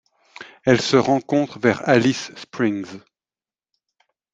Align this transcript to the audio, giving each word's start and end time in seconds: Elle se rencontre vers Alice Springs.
Elle 0.63 0.81
se 0.81 0.95
rencontre 0.97 1.59
vers 1.59 1.87
Alice 1.87 2.31
Springs. 2.35 3.01